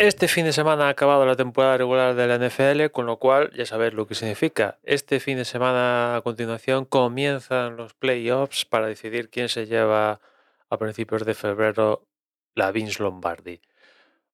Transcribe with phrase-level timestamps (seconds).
[0.00, 3.50] Este fin de semana ha acabado la temporada regular de la NFL, con lo cual
[3.52, 4.78] ya sabéis lo que significa.
[4.82, 10.22] Este fin de semana a continuación comienzan los playoffs para decidir quién se lleva
[10.70, 12.06] a principios de febrero
[12.54, 13.60] la Vince Lombardi.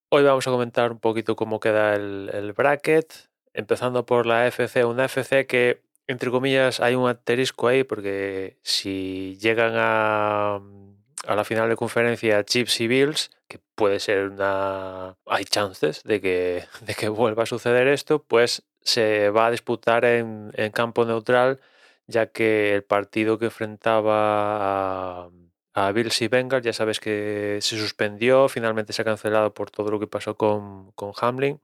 [0.08, 5.06] Hoy vamos a comentar un poquito cómo queda el, bracket, empezando por la FC, una
[5.06, 10.60] FC que entre comillas hay un asterisco ahí porque si llegan a
[11.26, 15.16] a la final de conferencia Chips y Bills, que puede ser una...
[15.26, 20.04] hay chances de que, de que vuelva a suceder esto, pues se va a disputar
[20.04, 21.60] en, campo neutral,
[22.06, 25.30] ya que el partido que enfrentaba a,
[25.74, 29.90] a, Bills y Bengals, ya sabes que se suspendió, finalmente se ha cancelado por todo
[29.90, 31.60] lo que pasó con, con Hamlin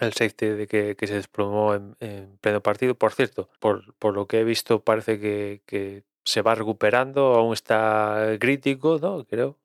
[0.00, 1.96] el safety de que, que se desplomó en,
[2.40, 2.94] pleno partido.
[2.94, 7.52] Por cierto, por, por, lo que he visto, parece que, que se va recuperando, aún
[7.52, 9.24] está crítico, ¿no?
[9.26, 9.58] Creo,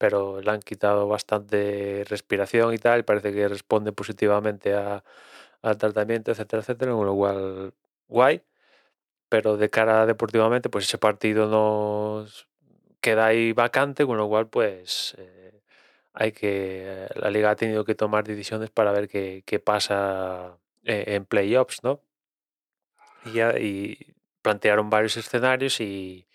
[0.00, 5.04] pero le han quitado bastante respiración y tal, parece que responde positivamente a,
[5.62, 7.74] al tratamiento, etcétera, etcétera, con lo cual
[8.08, 8.42] guay,
[9.28, 12.48] pero de cara deportivamente, pues ese partido nos
[13.02, 15.62] queda ahí vacante, con lo cual pues eh,
[16.14, 21.14] hay que, la liga ha tenido que tomar decisiones para ver qué, qué pasa en,
[21.14, 22.02] en playoffs, ¿no?
[23.26, 26.26] Y, y plantearon varios escenarios y,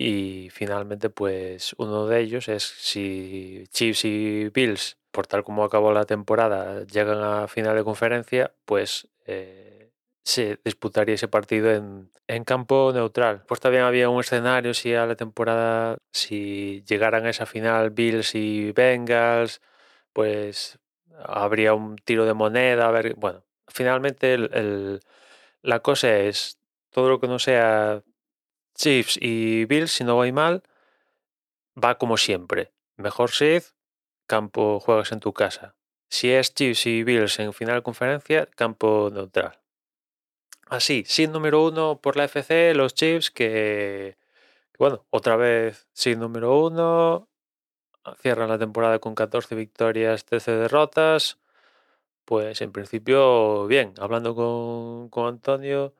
[0.00, 5.92] y finalmente pues uno de ellos es si Chiefs y Bills, por tal como acabó
[5.92, 9.90] la temporada, llegan a final de conferencia, pues eh,
[10.24, 13.42] se disputaría ese partido en, en, campo neutral.
[13.46, 18.34] Pues también había un escenario si a la temporada, si llegaran a esa final Bills
[18.34, 19.60] y Bengals,
[20.14, 20.78] pues
[21.22, 25.00] habría un tiro de moneda, a ver, bueno, finalmente el,
[25.60, 26.58] la cosa es
[26.90, 28.02] todo lo que no sea
[28.80, 30.62] Chiefs y Bills, si no voy mal,
[31.76, 32.72] va como siempre.
[32.96, 33.62] Mejor seed,
[34.26, 35.74] campo juegas en tu casa.
[36.08, 39.60] Si es Chiefs y Bills en final de conferencia, campo neutral.
[40.66, 44.16] Así, sin número uno por la FC, los Chiefs que,
[44.78, 47.28] bueno, otra vez sin número uno,
[48.22, 51.38] cierran la temporada con 14 victorias, 13 derrotas.
[52.24, 55.94] Pues en principio, bien, hablando con, con Antonio,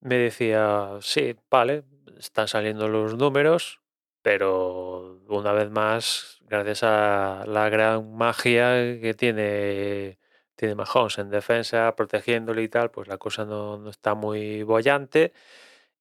[0.00, 1.84] me decía, sí, vale,
[2.18, 3.80] están saliendo los números,
[4.22, 10.18] pero una vez más, gracias a la gran magia que tiene,
[10.56, 15.32] tiene Mahomes en defensa, protegiéndole y tal, pues la cosa no, no está muy bollante.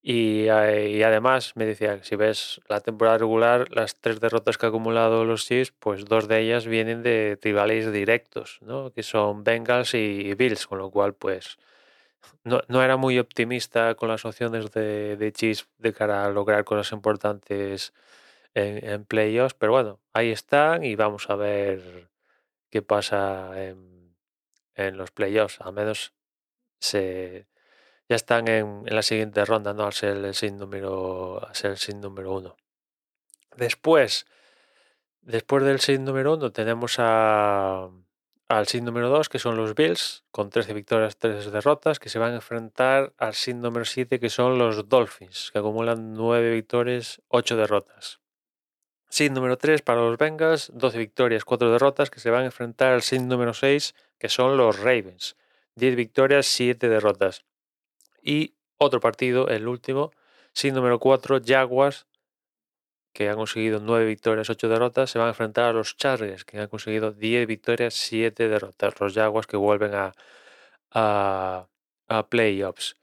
[0.01, 4.65] Y, eh, y, además me decía, si ves la temporada regular, las tres derrotas que
[4.67, 8.91] ha acumulado los Chiefs, pues dos de ellas vienen de rivales directos, ¿no?
[8.93, 11.57] que son Bengals y Bills, con lo cual pues
[12.43, 16.91] no, no, era muy optimista con las opciones de, de de cara a lograr cosas
[16.93, 17.93] importantes
[18.53, 22.09] en, en, playoffs, pero bueno, ahí están y vamos a ver
[22.69, 24.15] qué pasa en,
[24.75, 25.61] en los playoffs.
[25.61, 26.13] Al menos
[26.79, 27.47] se,
[28.09, 29.85] ya están en, en, la siguiente ronda, ¿no?
[29.85, 32.57] Al ser el sin número, sin número uno.
[33.55, 34.27] Después,
[35.21, 37.89] después del sin número uno, tenemos a
[38.47, 42.19] al sin número 2, que son los Bills, con 13 victorias, 3 derrotas, que se
[42.19, 47.21] van a enfrentar al sin número 7, que son los Dolphins, que acumulan 9 victorias,
[47.27, 48.19] 8 derrotas.
[49.09, 52.93] Sin número 3 para los Bengals, 12 victorias, 4 derrotas, que se van a enfrentar
[52.93, 55.35] al sin número 6, que son los Ravens,
[55.75, 57.45] 10 victorias, 7 derrotas.
[58.21, 60.11] Y otro partido, el último,
[60.53, 62.05] sin número 4, Jaguars,
[63.17, 66.59] que han conseguido 9 victorias, 8 derrotas, se van a enfrentar a los Chargers, que
[66.59, 68.93] han conseguido 10 victorias, 7 derrotas.
[68.99, 70.13] Los Jaguars que vuelven a,
[70.91, 72.95] a, playoffs.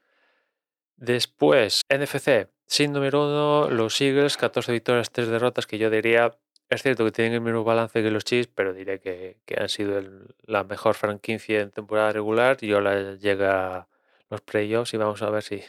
[0.97, 3.27] Después, NFC, sin número
[3.67, 6.39] 1, los Eagles, 14 victorias, 3 derrotas, que yo diría,
[6.69, 9.69] es cierto que tienen el mismo balance que los Chiefs, pero diré que, que han
[9.69, 10.01] sido
[10.45, 13.89] la mejor franquicia en temporada regular y ahora llega
[14.31, 15.65] los playoffs y vamos a ver si,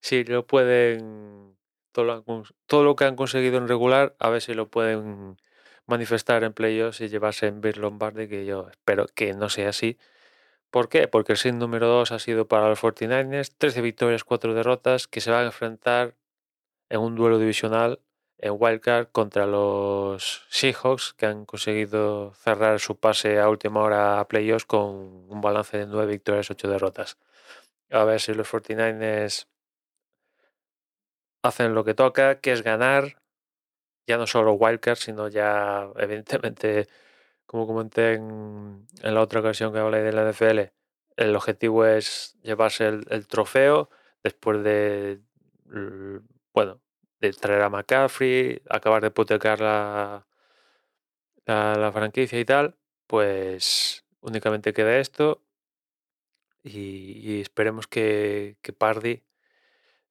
[0.00, 1.55] si lo pueden
[1.96, 5.38] todo lo, todo lo, que han conseguido en regular, a ver si lo pueden
[5.86, 9.96] manifestar en playoffs y llevarse en Bill Lombardi, que yo espero que no sea así.
[10.70, 11.08] ¿Por qué?
[11.08, 15.22] Porque el sin número 2 ha sido para los 49ers, 13 victorias, 4 derrotas, que
[15.22, 16.16] se van a enfrentar
[16.90, 18.00] en un duelo divisional
[18.36, 24.28] en Wildcard contra los Seahawks, que han conseguido cerrar su pase a última hora a
[24.28, 24.84] playoffs con
[25.30, 27.16] un balance de 9 victorias, 8 derrotas.
[27.90, 29.46] A ver si los 49ers
[31.46, 33.16] hacen lo que toca, que es ganar,
[34.06, 36.86] ya no solo Wildcard, sino ya, evidentemente,
[37.46, 40.72] como comenté en, la otra ocasión que hablé de la NFL,
[41.16, 43.90] el objetivo es llevarse el, trofeo
[44.22, 45.20] después de,
[46.52, 46.80] bueno,
[47.20, 50.26] de traer a McCaffrey, acabar de hipotecar la,
[51.46, 52.76] la, la franquicia y tal,
[53.06, 55.42] pues únicamente queda esto
[56.66, 59.22] y, esperemos que, que, Pardy,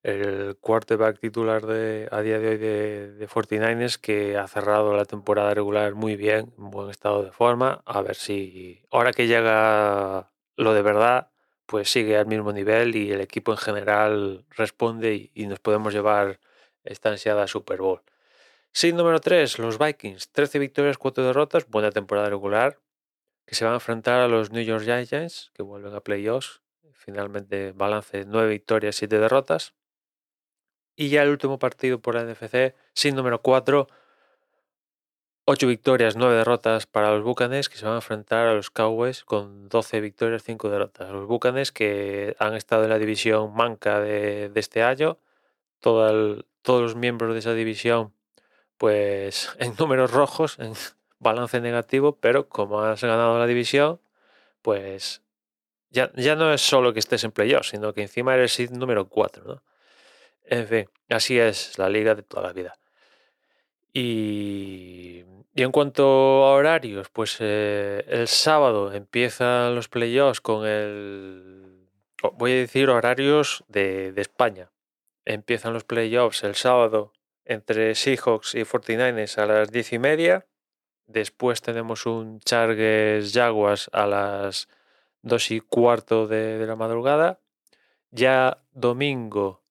[0.06, 5.04] el quarterback titular de, a día de hoy de, de 49ers, que ha cerrado la
[5.04, 10.30] temporada regular muy bien, en buen estado de forma, a ver si ahora que llega
[10.56, 11.30] lo de verdad,
[11.66, 16.38] pues sigue al mismo nivel y el equipo en general responde y, nos podemos llevar
[16.84, 18.02] esta ansiada Super Bowl.
[18.72, 22.78] Sin número 3, los Vikings, 13 victorias, 4 derrotas, buena temporada regular,
[23.44, 26.60] que se van a enfrentar a los New York Giants, que vuelven a playoffs.
[26.92, 29.74] Finalmente, balance 9 victorias, 7 derrotas.
[30.96, 33.86] Y ya el último partido por la NFC, sin número 4,
[35.44, 39.22] 8 victorias, 9 derrotas para los Bucanes, que se van a enfrentar a los Cowboys
[39.24, 41.10] con 12 victorias, 5 derrotas.
[41.10, 45.18] Los Bucanes que han estado en la división manca de, este año,
[45.80, 48.12] todos los miembros de esa división,
[48.78, 50.72] pues en números rojos, en
[51.18, 54.00] balance negativo, pero como has ganado la división,
[54.62, 55.22] pues
[55.90, 59.08] ya, ya no es solo que estés en playoffs, sino que encima eres el número
[59.08, 59.62] 4, ¿no?
[60.46, 62.78] En fin, así es la liga de toda la vida.
[63.92, 66.04] Y, en cuanto
[66.44, 71.88] a horarios, pues eh, el sábado empiezan los playoffs con el...
[72.34, 74.70] Voy a decir horarios de, España.
[75.24, 77.12] Empiezan los playoffs el sábado
[77.44, 80.46] entre Seahawks y 49ers a las 10 y media.
[81.06, 84.68] Después tenemos un Chargers Jaguars a las
[85.22, 87.40] 2 y cuarto de la madrugada.
[88.10, 89.65] Ya domingo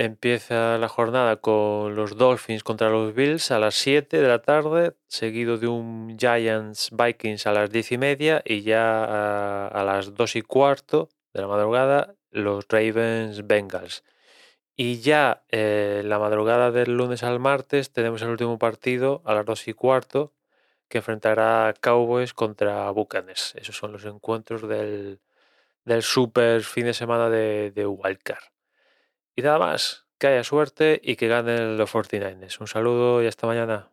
[0.00, 4.94] Empieza la jornada con los Dolphins contra los Bills a las 7 de la tarde,
[5.08, 10.36] seguido de un Giants Vikings a las 10 y media y ya a, las 2
[10.36, 14.04] y cuarto de la madrugada los Ravens Bengals.
[14.76, 19.46] Y ya eh, la madrugada del lunes al martes tenemos el último partido a las
[19.46, 20.32] 2 y cuarto
[20.88, 23.56] que enfrentará Cowboys contra Buccaneers.
[23.56, 25.18] Esos son los encuentros del,
[25.84, 28.44] del super fin de semana de, de Wildcard.
[29.38, 32.60] Y nada más, que haya suerte y que ganen los 49ers.
[32.60, 33.88] Un saludo y hasta mañana.